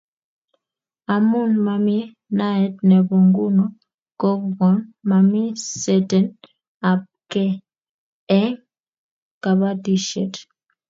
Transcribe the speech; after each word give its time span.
amun 1.15 1.51
mami 1.65 1.97
naet 2.37 2.73
nebo 2.89 3.15
nguno 3.27 3.65
kokogon 4.21 4.77
mami 5.09 5.41
teset 5.61 6.11
ab 6.89 7.01
kee 7.31 7.53
eng 8.39 8.55
kabatishiet 9.43 10.33